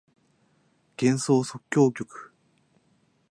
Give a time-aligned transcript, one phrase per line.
[0.03, 0.05] 幻
[1.15, 2.07] 想即興曲